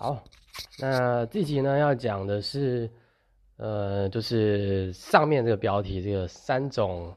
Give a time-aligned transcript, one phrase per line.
[0.00, 0.22] 好，
[0.78, 2.88] 那这集呢要讲的是，
[3.56, 7.12] 呃，就是上面这个标题，这个三种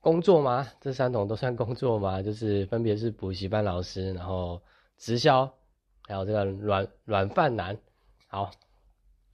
[0.00, 0.68] 工作吗？
[0.82, 2.20] 这三种都算工作吗？
[2.22, 4.60] 就是分别是补习班老师，然后
[4.98, 5.50] 直销，
[6.06, 7.74] 还有这个软软饭男。
[8.28, 8.50] 好，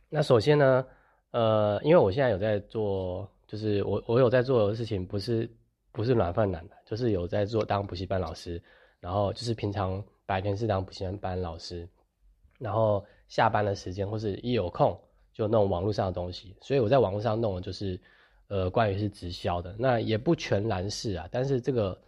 [0.09, 0.87] 那首先呢，
[1.33, 5.51] 呃，因为我现在有在做，就是我我有在做的事情，不是
[5.91, 8.63] 不是软饭男的，就是有在做当补习班老师，
[9.01, 11.85] 然后就是平常白天是当补习班老师。
[12.59, 14.99] 然后下班的时间，或是一有空
[15.33, 18.01] 就弄网络上的东西，所以我在网络上弄的就是，
[18.49, 22.01] 呃，关于是直销的，那也不全然是啊，但是这个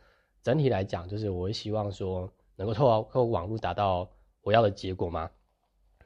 [0.42, 4.09] 整体来讲，就是我希望说能够透过透过网络达到
[4.42, 5.30] 我要的结果嘛。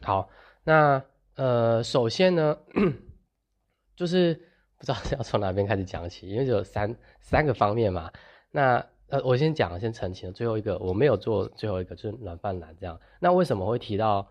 [0.00, 0.28] 好，
[0.64, 1.02] 那
[1.36, 2.58] 呃，首先呢，
[3.94, 4.34] 就是
[4.76, 8.10] 不知道要从哪边开始讲起，因为有三三个方面嘛。
[8.50, 10.32] 那呃，我先讲，先澄清。
[10.32, 12.98] 最后一个我没有做，最后一个就是软饭男这样。
[13.20, 14.26] 那为什么会提到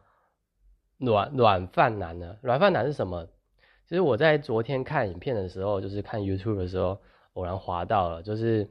[0.97, 2.35] 软软饭男呢？
[2.41, 3.23] 软饭男是什么？
[3.85, 6.99] 其实我在昨天看影片的时候，就是看 YouTube 的时候，
[7.33, 8.67] 偶然滑到了，就是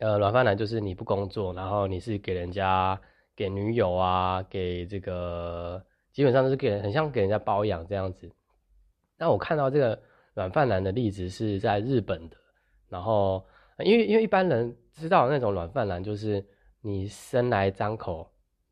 [0.00, 3.00] 呃，软饭男就是你不工作，然后你是给人家
[3.34, 8.30] 给女友啊，给这个基本上都是给人很像给人家包养这样子。
[9.16, 9.98] 那我看到这个
[10.34, 12.36] 软饭男的例子是在日本的，
[12.90, 13.42] 然后。
[13.84, 16.42] 因为因为一般人知道那种软饭男，就是
[16.80, 18.30] 你生来张口，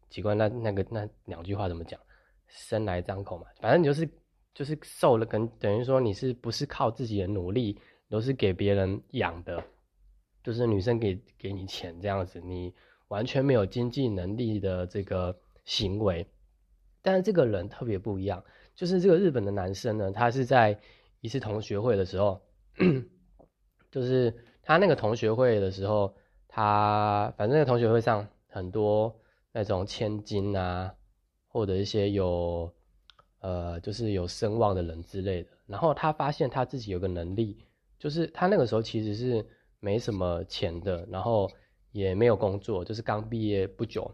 [0.09, 2.01] 奇怪那那个那两句话怎么讲？
[2.47, 4.09] 生来张口嘛，反正你就是
[4.55, 9.63] 就是受了，跟等于说你是不是靠自己的努力，都是给别人养的，
[10.43, 12.73] 就是女生给给你钱这样子，你
[13.09, 16.27] 完全没有经济能力的这个行为。
[17.03, 18.43] 但是这个人特别不一样，
[18.75, 20.81] 就是这个日本的男生呢，他是在
[21.21, 22.41] 一次同学会的时候，
[23.91, 24.35] 就是。
[24.65, 26.15] 他那个同学会的时候，
[26.49, 29.15] 他反正那个同学会上很多
[29.53, 30.95] 那种千金啊，
[31.49, 32.73] 或者一些有
[33.41, 35.51] 呃就是有声望的人之类的。
[35.67, 37.67] 然后他发现他自己有个能力，
[37.99, 39.47] 就是他那个时候其实是
[39.81, 41.51] 没什么钱的，然后
[41.93, 44.11] 也没有工作，就是刚毕业不久。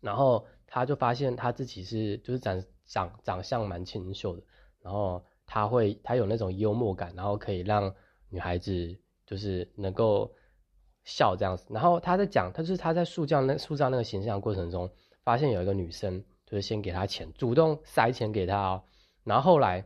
[0.00, 4.42] 然后他就发现他自己是就是长长长相蛮清秀的，
[4.82, 7.94] 然后他会他有那种幽默感，然后可以让
[8.28, 8.94] 女孩子。
[9.26, 10.34] 就是能够
[11.04, 14.90] 笑这样子，然后他在讲，他就是他在塑造那塑造那个形象过程中，
[15.22, 18.82] 发现有一个女生就是先给他钱，主动塞钱给他哦，
[19.24, 19.84] 然后后来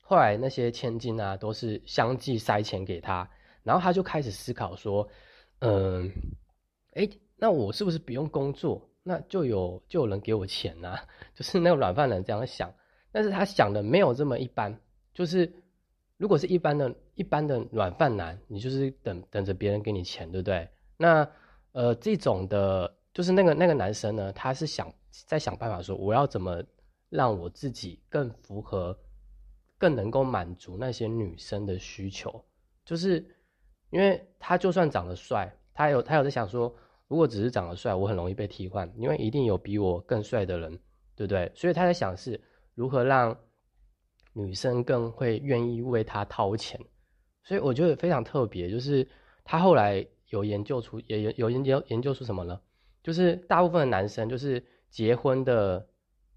[0.00, 3.28] 后来那些千金啊都是相继塞钱给他，
[3.62, 5.08] 然后他就开始思考说，
[5.60, 6.10] 嗯，
[6.92, 10.96] 哎，那我是不是不用工作，那就有就有人给我钱呢？
[11.34, 12.74] 就是那个软饭男这样想，
[13.10, 14.78] 但是他想的没有这么一般，
[15.14, 15.61] 就是。
[16.22, 20.68] 如果是一般的、一般的软饭男，你就是等等着别人给你钱，对不对？
[20.96, 21.28] 那
[21.72, 24.88] 呃，这种的，就是那个那个男生呢，他是想
[25.26, 26.62] 在想办法说，我要怎么
[27.08, 28.96] 让我自己更符合、
[29.76, 32.40] 更能够满足那些女生的需求？
[32.84, 33.16] 就是
[33.90, 36.72] 因为他就算长得帅，他有他有在想说，
[37.08, 40.70] 如果只是长得帅，我很容易被替换，因为一定有比我更帅的人，
[41.16, 41.50] 对不对？
[41.56, 42.40] 所以他在想是
[42.76, 43.36] 如何让。
[44.34, 46.80] 女生更会愿意为他掏钱，
[47.44, 48.70] 所以我觉得非常特别。
[48.70, 49.06] 就是
[49.44, 52.58] 他后来有研究出，也有有研究研究出什么呢？
[53.02, 55.86] 就是大部分的男生，就是结婚的，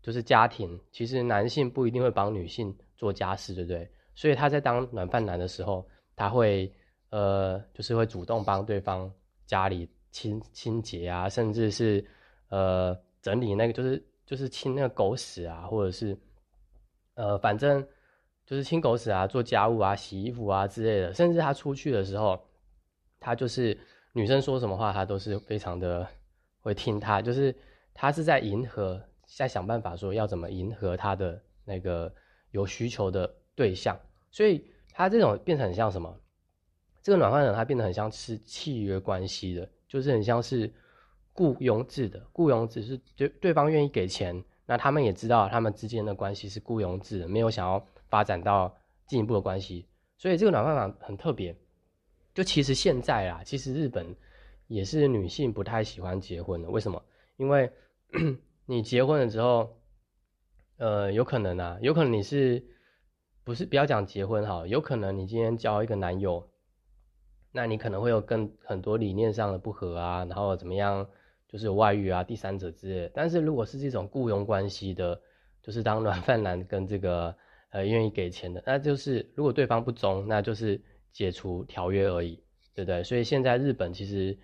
[0.02, 3.90] 就是家庭，其实男性不一定会帮女性做家事，对不对？
[4.14, 6.70] 所以他在当暖饭男的时候，他会
[7.12, 9.10] 呃，就是会主动帮对方
[9.46, 12.06] 家里清清洁啊，甚至是
[12.50, 16.18] 呃整理那个，就是就是清那个狗屎啊，或者是。
[17.16, 17.86] 呃，反正
[18.46, 21.14] 就是清狗屎啊，做家务啊，洗衣服啊之类的。
[21.14, 22.40] 甚至他出去的时候，
[23.20, 23.78] 他就是
[24.14, 26.08] 女生说什么话，他都是非常的
[26.60, 27.22] 会听他。
[27.22, 27.56] 就是
[27.94, 32.14] 他是在迎合，在想办法说要怎么迎合他的那个
[32.52, 34.00] 有需求的对象。
[34.30, 36.16] 所以他这种变成很像什么？
[37.02, 40.74] 这个暖饭人他变得很像是契约关系的，就是很像是
[41.34, 42.22] 雇佣制的。
[42.34, 44.44] 雇佣制是对对方愿意给钱。
[44.66, 48.76] 那他们也知道，他们之间的关系是雇佣制，没有想要发展到
[49.06, 51.56] 进一步的关系，所以这个暖饭法很特别。
[52.34, 54.16] 就其实现在啊，其实日本
[54.68, 56.70] 也是女性不太喜欢结婚的。
[56.70, 57.02] 为什么？
[57.38, 57.72] 因为
[58.66, 59.78] 你结婚了之后，
[60.78, 62.66] 呃，有可能啊，有可能你是
[63.44, 64.66] 不是不要讲结婚哈？
[64.68, 66.50] 有可能你今天交一个男友，
[67.52, 71.08] 那你可能会有更很多理念上的不合啊，然后怎么样？
[71.56, 73.10] 就是外遇啊，第三者之类。
[73.14, 75.18] 但是如果是这种雇佣关系的，
[75.64, 77.34] 就是当软饭男跟这个
[77.70, 80.82] 呃愿意给钱的，那就是如果对方不忠，那就是
[81.14, 82.44] 解除条约而已，
[82.74, 83.02] 对不对？
[83.06, 84.38] 所以现在日本其实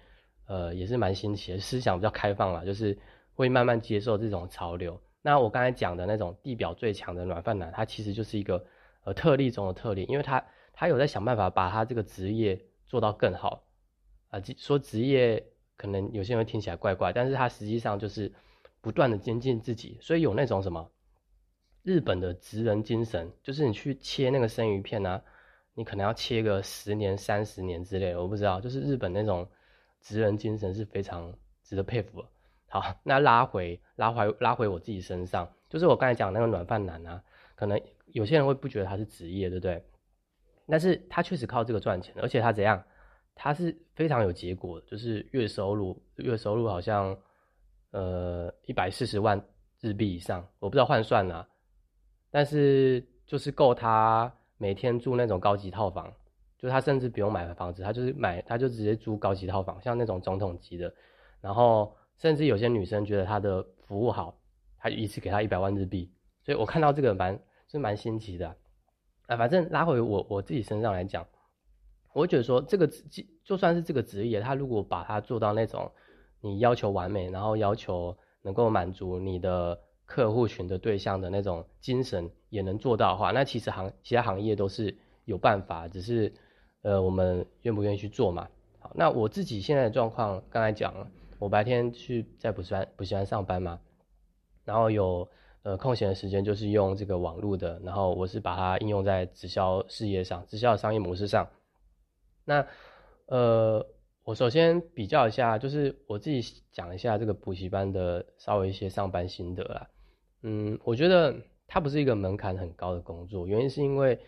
[0.48, 2.98] 呃也是蛮新奇的，思想比较开放啦，就是
[3.34, 4.98] 会慢慢接受这种潮流。
[5.22, 8.66] 那我刚才讲的那种地表最强的软饭男，他其实就是一个
[9.04, 10.42] 呃特例中的特例，因为他
[10.72, 13.68] 他有在想办法把他这个职业做到更好
[14.30, 14.42] 啊。
[14.56, 15.46] 说职业
[15.82, 18.32] 可能有些人会听起来怪怪，但是他实际上就是
[18.82, 20.92] 不断的精进自己，所以有那种什么
[21.82, 25.20] 日本的职人精神，就是你去切那个生鱼片啊，
[25.74, 29.50] 你可能要切个十年、三十年之类的，我不知道，就是日本那种
[30.02, 31.34] 职人精神是非常
[31.64, 32.28] 值得佩服的。
[32.70, 37.24] 好，那拉回拉回拉回我自己身上，就是我刚才讲那个暖饭男啊，
[37.56, 39.84] 可能有些人会不觉得他是职业，对不对？
[40.68, 42.84] 但是他确实靠这个赚钱，而且他怎样？
[43.44, 47.18] 他是非常有结果的，就是月收入月收入好像
[47.90, 49.44] 呃一百四十万
[49.80, 51.48] 日币以上，我不知道换算啊，
[52.30, 56.14] 但是就是够他每天住那种高级套房，
[56.60, 60.94] 就他甚至不用买房子，他就是买他就直接租高级套房，像那种总统级的，
[61.42, 61.96] 然后。
[62.18, 64.38] 甚至有些女生觉得他的服务好，
[64.78, 66.14] 他一次给他一百万日币，
[66.46, 68.56] 所以我看到这个蛮是蛮新奇的，
[69.26, 71.26] 啊，反正拉回我我自己身上来讲，
[72.14, 75.92] 我觉得说这个职就算是这个职业，他如果把它做到那种
[76.42, 86.34] 你要求完美，然后要求能够满足你的客户群的对象的那种精神也能做到的话，那其实行其他行业都是有办法，只是
[86.82, 88.48] 呃我们愿不愿意去做嘛。
[88.80, 91.08] 好，那我自己现在的状况刚才讲了。
[91.40, 93.80] 我白天去在补习班补习班上班嘛，
[94.64, 95.28] 然后有
[95.64, 101.48] 呃空闲的时间就是用这个网络的，然后我是把它应用在直销事业上，直销的商业模式上。
[102.46, 102.68] 那
[103.26, 103.86] 呃，
[104.24, 106.42] 我首先比较一下，就是我自己
[106.72, 109.90] 讲一下这个补习班的稍微一些上班心得啦。
[110.44, 111.36] 嗯，我觉得
[111.68, 114.20] 它不是一个门槛很高的工作，原因是因为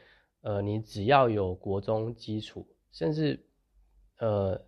[0.41, 3.39] 呃，你只要有国中基础，甚至
[4.19, 4.61] 呃。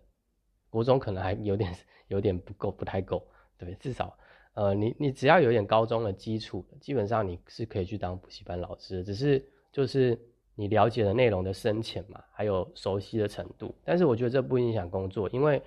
[0.68, 1.74] 国中可能还有点
[2.08, 3.26] 有点不够，不太够，
[3.56, 4.18] 对，至少，
[4.52, 9.42] 呃，你你只要有点高中的基础，基本上你是可以去当补习班老师，只是
[9.72, 10.20] 就是
[10.56, 13.72] 你了解的内容的深浅嘛，还有熟悉的程度。
[13.84, 15.62] 但是我觉得这不影响工作，因为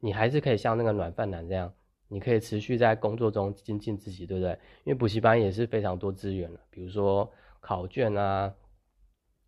[0.00, 1.72] 你还是可以像那个暖饭男这样，
[2.08, 4.50] 你可以持续在工作中精进自己，对不对？
[4.82, 7.30] 因为补习班也是非常多资源了，比如说
[7.60, 8.52] 考卷啊，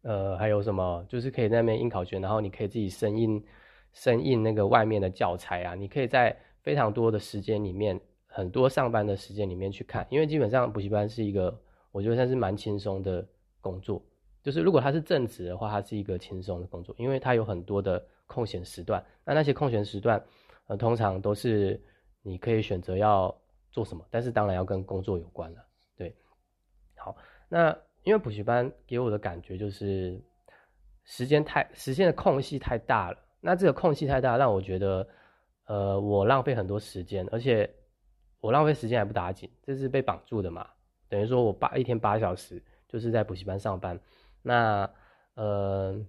[0.02, 3.44] 呃，还有什么，就是可以在那边印考卷，然后你可以自己生印。
[3.93, 11.58] 生印那个外面的教材啊，你可以在非常多的时间里面，很多上班的时间里面去看，因为基本上补习班是一个，
[11.93, 13.26] 我觉得算是蛮轻松的
[13.58, 14.02] 工作。
[14.47, 19.05] 就是如果它是正职的话，它是一个轻松的工作，因为它有很多的空闲时段。
[19.25, 20.25] 那那些空闲时段，
[20.69, 21.83] 呃，通常都是
[22.23, 23.37] 你可以选择要
[23.73, 25.67] 做什么，但是当然要跟工作有关了。
[25.97, 26.15] 对，
[26.95, 27.17] 好，
[27.49, 30.17] 那因为补习班给我的感觉就是
[31.03, 33.19] 时间太时间的空隙太大了。
[33.41, 35.09] 那这个空隙太大，让我觉得，
[35.65, 37.69] 呃，我浪费很多时间，而且
[38.39, 40.65] 我浪费时间还不打紧，这是被绑住的嘛？
[41.09, 43.99] 等于说我八一天八小时就是在补习班上班，
[44.47, 44.91] 那
[45.35, 46.01] 呃，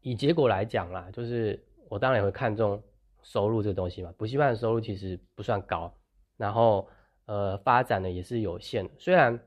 [0.00, 2.82] 以结果来讲啦，就是我当然也会看重
[3.22, 4.12] 收入这个东西嘛。
[4.18, 5.94] 补习班的收入其实不算高，
[6.36, 6.88] 然后
[7.26, 9.38] 呃，发展的也是有限，虽然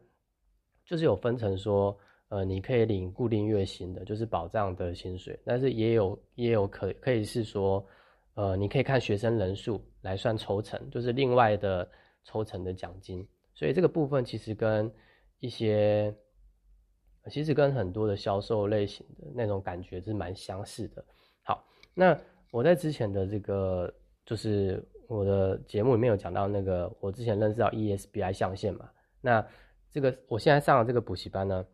[0.86, 1.98] 就是有分成说。
[2.30, 7.86] 呃，你可以领固定月薪的，就是保障的薪水，但是也有也有可可以是说，
[8.34, 11.88] 呃，你可以看学生人数来算抽成，就是另外的
[12.24, 13.26] 抽成的奖金。
[13.54, 14.92] 所以这个部分其实跟
[15.40, 16.14] 一些，
[17.30, 21.04] 其实跟很多的销售类型的那种感觉是蛮相似的。
[21.44, 22.18] 好，那
[22.52, 23.94] 我在之前的这个
[24.26, 28.90] 就是我的节目里面有讲到那个我之前认识到 ESBI 象限嘛，
[29.22, 29.46] 那
[29.92, 31.66] 这个我现在上的这个补习班呢。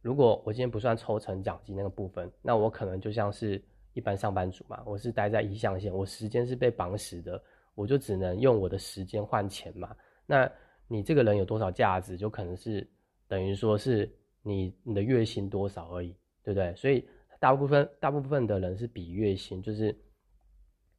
[0.00, 7.40] 如果我今天不算抽成奖金那个部分，那我可能就像是一般上班族嘛，我是待在一象限，我时间是被绑死的，
[7.76, 9.94] 我就只能用我的时间换钱嘛。
[10.26, 10.50] 那
[10.88, 12.84] 你这个人有多少价值，就可能是
[13.28, 16.74] 等于说是你你的月薪多少而已，对不对？
[16.74, 17.08] 所以
[17.40, 19.96] 大部分大部分的人是比月薪，就是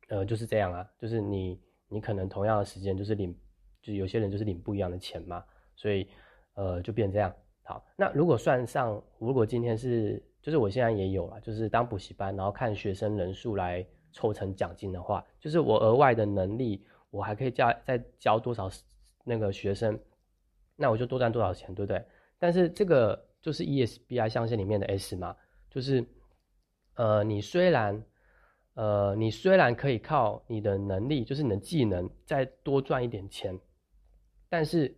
[0.10, 3.36] 呃就是这样啊，就是你你可能同样的时间就是领，
[3.82, 5.44] 就有些人就是领不一样的钱嘛，
[5.76, 6.08] 所以
[6.56, 7.34] 呃就变这样。
[7.66, 18.70] 好，那如果算上，如果今天是，就是我现在也有了，就是当补习班，然后看学生人数来凑成奖金的话，就是我额外的能力，我还可以教再教多少
[19.24, 19.98] 那个学生，
[20.76, 22.04] 那我就多赚多少钱，对不对？
[22.38, 25.36] 但是这个就是 ESBI 象限里面的 S 嘛，
[25.70, 26.04] 就是，
[26.96, 28.04] 呃，你虽然，
[28.74, 33.60] 呃，你虽然可以靠你的能力，就是你的技能再多赚一点钱，
[34.50, 34.98] 但是。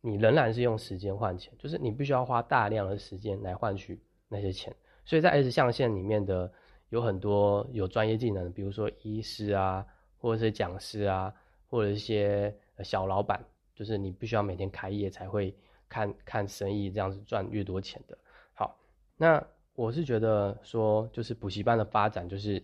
[0.00, 4.74] 你仍然是用时间换钱，就是你必须要花大量的时间来换取那些钱。
[5.04, 6.50] 所以在 S 象限里面的
[6.90, 9.84] 有很多有专业技能，比如说医师啊，
[10.16, 11.34] 或者是讲师啊，
[11.66, 15.52] 或者一些小老板，就是你必须要每天开业才会
[15.88, 18.16] 看看生意这样子赚越多钱的。
[18.54, 18.78] 好，
[19.16, 22.62] 那我是觉得说，就是补习班的发展就是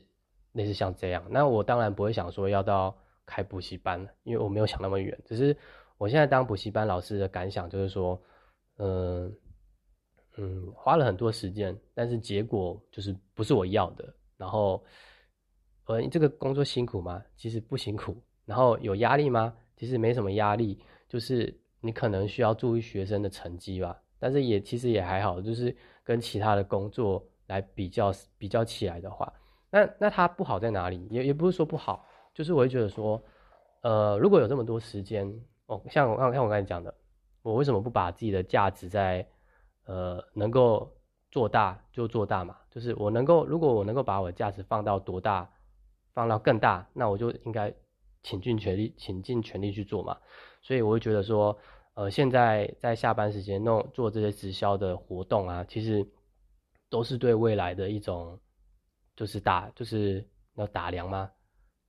[0.53, 1.25] 类似像这样。
[1.31, 5.19] 那我当然不会想说要到开补习班，因为我没有想那么远。
[5.25, 5.57] 只是
[5.97, 8.21] 我现在当补习班老师的感想就是说，
[8.79, 9.35] 嗯
[10.37, 14.13] 嗯，花了很多时间，但是结果就是不是我要的。
[14.37, 14.85] 然后，
[15.87, 17.25] 呃，这个工作辛苦吗？
[17.37, 18.21] 其实不辛苦。
[18.45, 19.57] 然后有压力吗？
[19.77, 20.79] 其实没什么压力，
[21.09, 24.01] 就是你可能需要注意学生的成绩吧。
[24.19, 29.33] 但是也其实也还好，就是跟其他的工作来比较比较起来的话，
[29.71, 31.07] 那那它不好在哪里？
[31.11, 33.23] 也也不是说不好，就是我会觉得说，
[33.83, 35.29] 呃，如果有这么多时间，
[35.67, 36.95] 哦，像我像我刚才讲的，
[37.43, 39.27] 我为什么不把自己的价值在
[39.85, 40.91] 呃能够。
[41.35, 45.51] 做大就做大嘛，就是我能够，如果我能够把我的价值放到多大，
[46.13, 47.75] 放到更大，那我就应该
[48.23, 50.17] 倾尽全力，倾尽全力去做嘛。
[50.63, 51.59] 所以我会觉得说，
[51.95, 56.07] 呃，现在在下班时间弄做这些直销的活动啊，其实
[56.89, 58.39] 都是对未来的一种，
[59.17, 60.25] 就是打，就是
[60.55, 61.31] 要打量吗？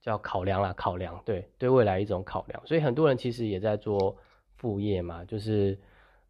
[0.02, 2.62] 叫考量啦，考量，对，对未来一种考量。
[2.66, 4.16] 所以很多人其实也在做
[4.56, 5.78] 副业嘛，就是。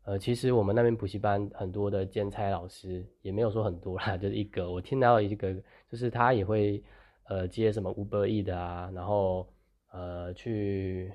[0.08, 4.72] 呃，其实我们那边补习班很多的兼差老师也没有说很多啦， 就是一个。
[4.72, 5.52] 我听到一个，
[5.90, 6.84] 就是他也会
[7.24, 9.50] 呃接什么五百亿的啊，然后
[9.92, 11.12] 呃去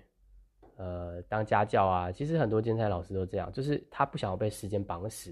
[0.81, 2.11] 呃当家教啊。
[2.11, 5.31] 其实很多兼差老师都这样，就是他不想要被时间绑死，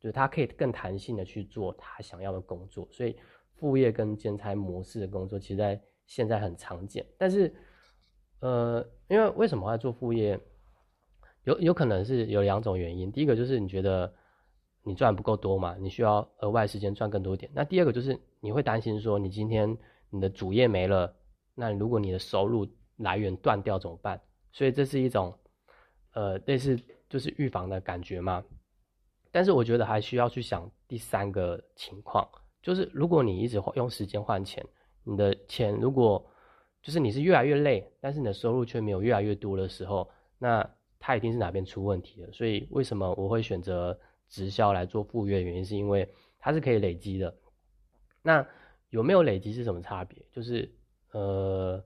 [0.00, 2.88] 就是他可以更弹性的去做他想要的工作。
[2.90, 3.14] 所以
[3.56, 7.04] 副业跟兼差模式的工作，其实在现在很常见。
[7.18, 7.54] 但是
[8.40, 10.40] 呃，因为为什么要做副业？
[11.44, 14.12] 有有可能是有两种原因，第一个就是你觉得
[14.82, 17.50] 你赚不够多嘛，你需要额外时间赚更多点。
[17.54, 19.76] 那第二个就是你会担心说，你今天
[20.10, 21.14] 你的主业没了，
[21.54, 24.20] 那如果你的收入来源断掉怎么办？
[24.52, 25.38] 所以这是一种
[26.12, 26.78] 呃类似
[27.08, 28.44] 就是预防的感觉嘛。
[29.32, 32.28] 但是我觉得还需要去想第三个情况，
[32.60, 34.64] 就是如果你一直用时间换钱，
[35.04, 36.28] 你的钱如果
[36.82, 45.42] 就是你是越来越累，但是你的收入却没有越来越多的时候，那它一定是哪边出问题了，所以为什么我会选择直销来做副业？
[45.42, 47.34] 原因是因为它是可以累积的。
[48.22, 48.46] 那
[48.88, 50.20] 有没有累积是什么差别？
[50.32, 50.74] 就是
[51.12, 51.82] 呃，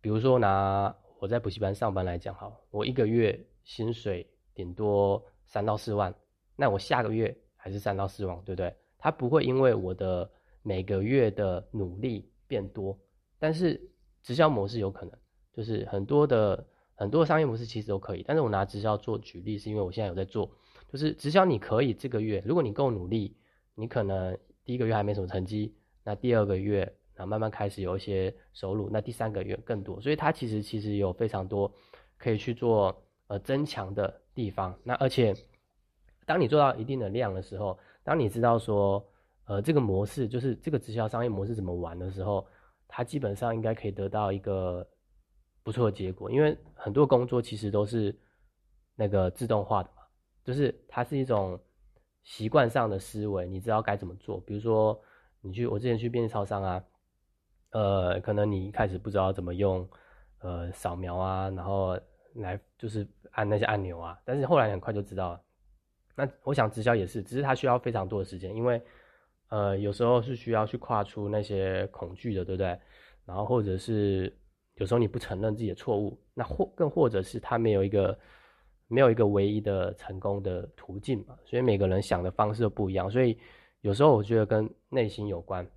[0.00, 6.12] 比如说拿我在补习班上班来讲，哈，我一个月薪水顶多三到四万，
[6.56, 8.74] 那我下个月还是三到四万，对不对？
[8.98, 10.28] 它不会因为我的
[10.62, 12.98] 每个月的努力变多，
[13.38, 13.80] 但是
[14.22, 15.14] 直销模式有可能，
[15.52, 16.66] 就是很多的。
[17.00, 20.50] 很多商业模式其实都可以，但是我拿直销做举例，是因为我现在有在做，
[20.86, 23.34] 就是直销你可以这个月，如果你够努力，
[23.74, 24.36] 你可能
[24.66, 25.74] 第一个月还没什么成绩，
[26.04, 31.70] 那第二个月，然后慢慢开始有一些收入，那第三个月更多，所以它其实其实有非常多
[32.16, 32.96] 可以去做
[33.26, 34.74] 呃增强的地方。
[34.82, 35.34] 那而且
[36.24, 39.06] 当你做到一定的量的时候，当你知道说
[39.44, 42.46] 呃这个模式就是这个直销商业模式怎么玩的时候，
[42.88, 44.88] 它基本上应该可以得到一个。
[45.62, 48.18] 不错的结果，因为很多工作其实都是
[48.96, 50.02] 那个自动化的嘛，
[50.42, 51.60] 就是它是一种
[52.22, 54.40] 习惯上的思维，你知道该怎么做。
[54.40, 54.98] 比如说，
[55.42, 56.82] 你去我之前去便利超商啊，
[57.70, 59.88] 呃，可能你一开始不知道怎么用
[60.40, 61.98] 呃扫描啊，然后
[62.34, 65.40] 来就是按那些按钮啊，但是后来很快就知道了。
[66.14, 68.82] 那我想直销也是，只是它需要非常多的时间，因为
[69.48, 72.78] 呃有时候是需要去跨出那些恐惧的，对不对？
[73.24, 74.36] 然后或者是。
[74.76, 78.18] 有时候你不承认自己的错误，那或更或者是他没有一个
[78.88, 83.38] 没有一个唯一的成功的途径嘛，所以每个人想的方式都不一样，所以
[83.82, 85.68] 有时候我觉得跟内心有关。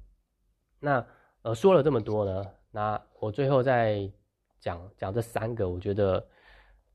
[0.79, 1.05] 那
[1.43, 4.09] 呃说了这么多呢，那我最后再
[4.59, 6.25] 讲讲这三个，我觉得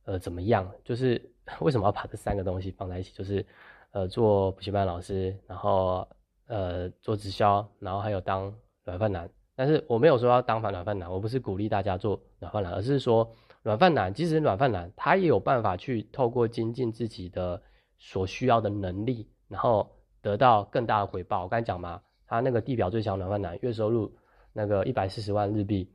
[0.04, 0.70] 呃怎么样？
[0.82, 1.20] 就是
[1.60, 3.12] 为什么要把这三个东西放在一起？
[3.14, 3.44] 就是
[3.92, 6.08] 呃做补习班老师，然后
[6.46, 8.52] 呃做直销，然后还有当
[8.84, 9.28] 软饭男。
[9.54, 13.30] 但是我没有说要当反软饭男，我不是鼓励大家做软饭男，而是说
[13.62, 17.60] 软饭男，即使软饭男，他也有办法去透过精进自己的
[17.98, 19.90] 所需要的能力，然后
[20.22, 21.42] 得到更大的回报。
[21.42, 24.10] 我刚才讲嘛，他那个地表最强软饭男，月收入
[24.58, 25.88] 那个一百四十万日币。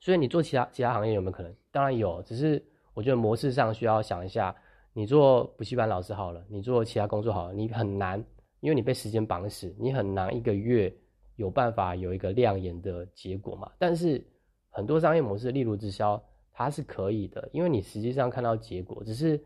[0.00, 1.54] 所以你做其他其他行业有没有可能？
[1.70, 4.54] 当然有，只是我觉得模式上需要想一下。
[4.94, 8.24] 你做补习班老师好了，你做其他工作好了，你很难，
[8.60, 10.92] 因为你被时间绑死，你很难一个月。
[11.36, 13.72] 有办法有一个亮眼的结果嘛？
[13.78, 14.22] 但是
[14.68, 16.22] 很多商业模式，例如直销，
[16.52, 19.42] 它是可以的，因为你实际上看到结果，只是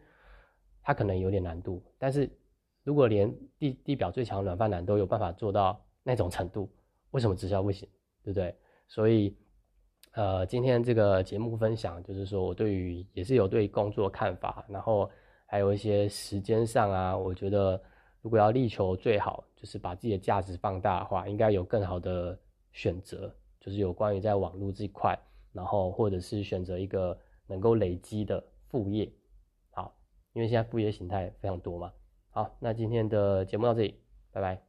[0.82, 1.80] 它可能有点难度。
[1.96, 2.28] 但是
[2.82, 6.68] 如果连地地表最强软饭男都有办法做到那种程度，
[7.12, 7.88] 为什么直销不行？
[8.26, 8.52] 对不对？
[8.88, 9.36] 所以，
[10.14, 15.08] 呃，今天这个节目分享，就是说我对于也是有对工作看法，然后
[15.46, 17.80] 还有一些时间上啊，我觉得
[18.22, 22.36] 如果要力求最好，就是把自己的价值放大的话，应该有更好的
[22.72, 25.16] 选择，就是有关于在网络这一块，
[25.52, 27.16] 然后或者是选择一个
[27.46, 29.08] 能够累积的副业，
[29.70, 29.96] 好，
[30.32, 31.92] 因为现在副业形态非常多嘛。
[32.30, 33.94] 好，那今天的节目到这里，
[34.32, 34.65] 拜拜。